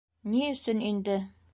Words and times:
Ни 0.31 0.41
өсөн 0.53 0.83
инде? 0.91 1.23